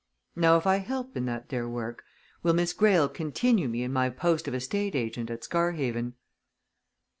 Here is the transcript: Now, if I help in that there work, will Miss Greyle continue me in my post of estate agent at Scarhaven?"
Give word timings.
Now, 0.35 0.57
if 0.57 0.65
I 0.65 0.77
help 0.77 1.15
in 1.15 1.25
that 1.25 1.49
there 1.49 1.69
work, 1.69 2.03
will 2.41 2.55
Miss 2.55 2.73
Greyle 2.73 3.07
continue 3.07 3.69
me 3.69 3.83
in 3.83 3.93
my 3.93 4.09
post 4.09 4.47
of 4.47 4.55
estate 4.55 4.95
agent 4.95 5.29
at 5.29 5.43
Scarhaven?" 5.43 6.15